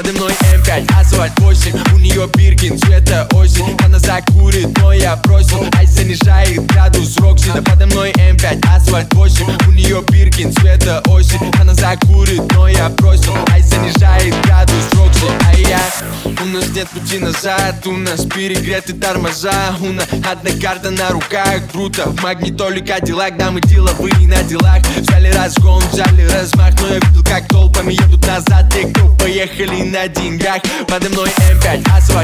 [0.00, 3.76] Подо мной М5, асфальт 8 У нее Биркин, цвета осень.
[3.84, 7.50] Она закурит, но я бросил Ай занижает градус Рокси.
[7.52, 11.52] Да подо мной М5, асфальт 8 У нее Биркин, цвета осень.
[11.60, 14.69] Она закурит, но я бросил Ай занижает градус
[16.42, 19.74] У нас нет пути назад У нас перегреты тормоза.
[19.80, 24.82] У нас одна карта на руках Круто, в магнитоле Кадиллак Да мы деловые на делах.
[24.96, 30.08] Взяли разгон, взяли размах Но я видел, как толпами едут назад Те, кто поехали на
[30.08, 30.60] деньгах.
[30.88, 32.19] Подо мной М5, асфальт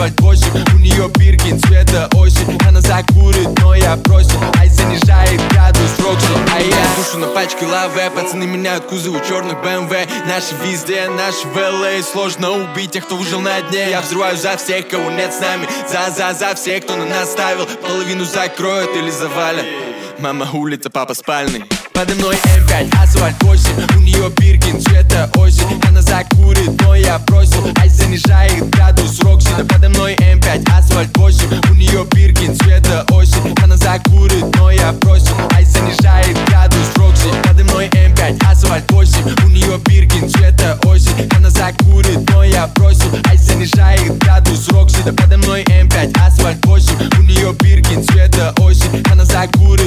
[0.00, 5.40] М5, асфальт 8 У нее Биркин, цвета осень Она закурит, но я бросил Ай занижает
[5.50, 9.92] градус Рокси А я душу на пачке лаве Пацаны меняют кузовы черных БМВ
[10.26, 13.90] Наши везде, наши в ЛА Сложно убить тех, кто выжил на дне.
[13.90, 15.66] Я взрываю за всех, кого нет с нами.
[15.88, 17.66] За-за-за всех, кто на нас ставил.
[17.66, 19.64] Половину закроют или завалят.
[20.18, 21.64] Мама улица, папа спальный.
[21.92, 25.80] Подо мной M5, Asphalt 8 У нее Биркин, цвета осень.
[25.86, 28.64] Она закурит, но я бросил Ай занижает
[31.90, 33.54] 8 У нее Биркин, цвета осень.
[33.62, 39.48] Она закурит, но я бросил Ай занижает градус Рокси Подо мной M5, Asphalt 8 У
[39.48, 41.28] нее Биркин, цвета осень.
[41.36, 46.92] Она закурит, но я бросил Ай занижает градус Рокси Да подо мной M5, Asphalt 8
[47.18, 49.02] У нее Биркин, цвета осень.
[49.10, 49.79] Она закурит,